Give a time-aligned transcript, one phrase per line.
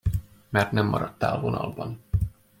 [0.49, 2.01] Mert nem maradtál vonalban.